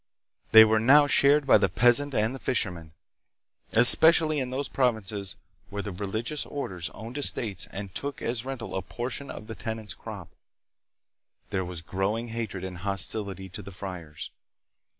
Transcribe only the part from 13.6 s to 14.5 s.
the friars.